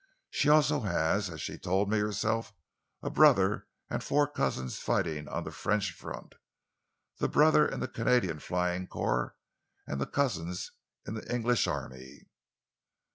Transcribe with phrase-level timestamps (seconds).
[0.31, 2.53] She also has, as she told me herself,
[3.03, 6.33] a brother and four cousins fighting on the French front
[7.19, 9.35] the brother in the Canadian Flying Corps,
[9.85, 10.71] and the cousins
[11.05, 12.25] in the English Army."